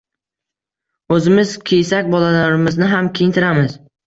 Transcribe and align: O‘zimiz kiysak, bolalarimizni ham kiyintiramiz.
O‘zimiz 1.15 1.19
kiysak, 1.67 2.09
bolalarimizni 2.15 2.89
ham 2.97 3.13
kiyintiramiz. 3.21 3.79